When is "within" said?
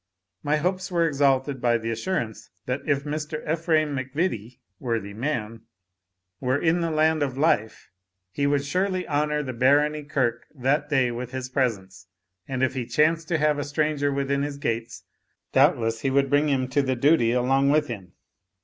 14.11-14.41